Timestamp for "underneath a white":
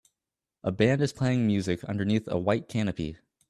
1.83-2.67